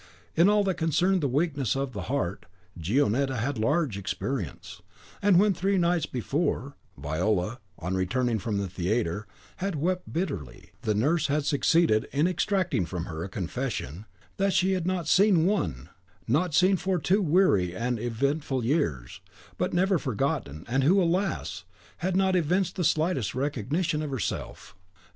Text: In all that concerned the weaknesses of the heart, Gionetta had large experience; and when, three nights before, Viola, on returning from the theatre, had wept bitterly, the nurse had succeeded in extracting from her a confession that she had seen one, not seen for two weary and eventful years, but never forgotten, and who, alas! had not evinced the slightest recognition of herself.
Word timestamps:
In 0.35 0.49
all 0.49 0.63
that 0.63 0.77
concerned 0.77 1.21
the 1.21 1.27
weaknesses 1.27 1.75
of 1.75 1.93
the 1.93 2.01
heart, 2.09 2.47
Gionetta 2.79 3.37
had 3.37 3.59
large 3.59 3.99
experience; 3.99 4.81
and 5.21 5.39
when, 5.39 5.53
three 5.53 5.77
nights 5.77 6.07
before, 6.07 6.75
Viola, 6.97 7.59
on 7.77 7.93
returning 7.93 8.39
from 8.39 8.57
the 8.57 8.67
theatre, 8.67 9.27
had 9.57 9.75
wept 9.75 10.11
bitterly, 10.11 10.71
the 10.81 10.95
nurse 10.95 11.27
had 11.27 11.45
succeeded 11.45 12.07
in 12.11 12.25
extracting 12.25 12.83
from 12.87 13.05
her 13.05 13.23
a 13.23 13.29
confession 13.29 14.07
that 14.37 14.53
she 14.53 14.71
had 14.73 14.89
seen 15.07 15.45
one, 15.45 15.89
not 16.27 16.55
seen 16.55 16.77
for 16.77 16.97
two 16.97 17.21
weary 17.21 17.75
and 17.75 17.99
eventful 17.99 18.65
years, 18.65 19.21
but 19.59 19.71
never 19.71 19.99
forgotten, 19.99 20.65
and 20.67 20.83
who, 20.83 20.99
alas! 20.99 21.63
had 21.97 22.15
not 22.17 22.35
evinced 22.35 22.75
the 22.75 22.83
slightest 22.83 23.35
recognition 23.35 24.01
of 24.01 24.09
herself. 24.09 24.75